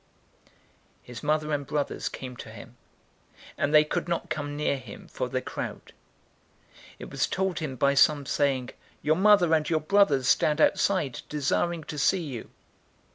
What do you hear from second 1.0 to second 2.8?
008:019 His mother and brothers came to him,